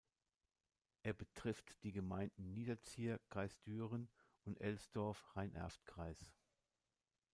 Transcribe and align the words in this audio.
Er 1.03 1.13
betrifft 1.13 1.75
die 1.83 1.91
Gemeinden 1.91 2.53
Niederzier, 2.53 3.19
Kreis 3.29 3.61
Düren, 3.65 4.09
und 4.45 4.59
Elsdorf, 4.59 5.23
Rhein-Erft-Kreis. 5.35 6.33